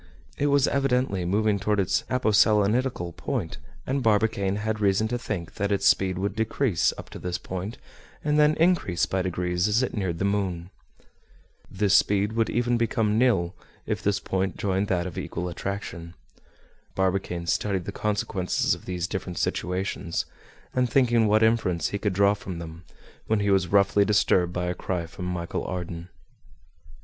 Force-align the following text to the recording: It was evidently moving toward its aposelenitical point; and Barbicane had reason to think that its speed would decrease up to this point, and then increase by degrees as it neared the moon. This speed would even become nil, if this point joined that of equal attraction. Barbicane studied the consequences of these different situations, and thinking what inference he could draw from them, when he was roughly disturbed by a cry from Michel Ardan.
It 0.35 0.47
was 0.47 0.67
evidently 0.67 1.25
moving 1.25 1.59
toward 1.59 1.79
its 1.79 2.05
aposelenitical 2.09 3.15
point; 3.17 3.59
and 3.85 4.01
Barbicane 4.01 4.55
had 4.55 4.79
reason 4.79 5.07
to 5.09 5.19
think 5.19 5.53
that 5.57 5.71
its 5.71 5.85
speed 5.87 6.17
would 6.17 6.35
decrease 6.35 6.91
up 6.97 7.11
to 7.11 7.19
this 7.19 7.37
point, 7.37 7.77
and 8.23 8.39
then 8.39 8.55
increase 8.55 9.05
by 9.05 9.21
degrees 9.21 9.67
as 9.67 9.83
it 9.83 9.93
neared 9.95 10.17
the 10.17 10.25
moon. 10.25 10.71
This 11.69 11.95
speed 11.95 12.31
would 12.33 12.49
even 12.49 12.77
become 12.77 13.19
nil, 13.19 13.53
if 13.85 14.01
this 14.01 14.19
point 14.19 14.57
joined 14.57 14.87
that 14.87 15.05
of 15.05 15.19
equal 15.19 15.47
attraction. 15.47 16.15
Barbicane 16.95 17.45
studied 17.45 17.85
the 17.85 17.91
consequences 17.91 18.73
of 18.73 18.85
these 18.85 19.05
different 19.05 19.37
situations, 19.37 20.25
and 20.73 20.89
thinking 20.89 21.27
what 21.27 21.43
inference 21.43 21.89
he 21.89 21.99
could 21.99 22.13
draw 22.13 22.33
from 22.33 22.57
them, 22.57 22.85
when 23.27 23.39
he 23.41 23.51
was 23.51 23.67
roughly 23.67 24.03
disturbed 24.03 24.51
by 24.51 24.65
a 24.65 24.73
cry 24.73 25.05
from 25.05 25.31
Michel 25.31 25.63
Ardan. 25.63 26.09